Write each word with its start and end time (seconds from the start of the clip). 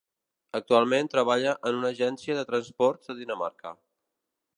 Actualment 0.59 1.09
treballa 1.15 1.53
en 1.71 1.77
una 1.81 1.91
agència 1.95 2.39
de 2.39 2.45
transports 2.53 3.13
a 3.15 3.17
Dinamarca. 3.21 3.75